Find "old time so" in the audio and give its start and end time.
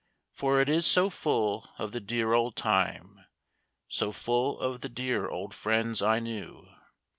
2.33-4.11